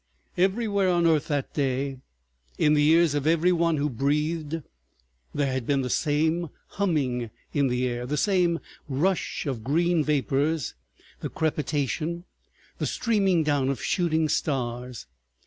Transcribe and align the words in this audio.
Everywhere 0.49 0.89
on 0.89 1.05
earth 1.05 1.27
that 1.27 1.53
day, 1.53 1.99
in 2.57 2.73
the 2.73 2.87
ears 2.87 3.13
of 3.13 3.27
every 3.27 3.51
one 3.51 3.77
who 3.77 3.87
breathed, 3.87 4.63
there 5.31 5.51
had 5.53 5.67
been 5.67 5.83
the 5.83 5.91
same 5.91 6.49
humming 6.69 7.29
in 7.53 7.67
the 7.67 7.85
air, 7.87 8.07
the 8.07 8.17
same 8.17 8.57
rush 8.89 9.45
of 9.45 9.63
green 9.63 10.03
vapors, 10.03 10.73
the 11.19 11.29
crepitation, 11.29 12.23
the 12.79 12.87
streaming 12.87 13.43
down 13.43 13.69
of 13.69 13.79
shooting 13.83 14.27
stars. 14.27 15.05